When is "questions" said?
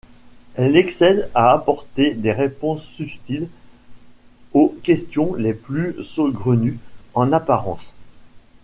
4.81-5.35